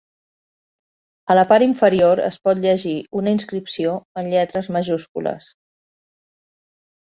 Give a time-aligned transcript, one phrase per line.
[1.33, 3.93] A la part inferior es pot llegir una inscripció
[4.23, 5.53] en lletres majúscules.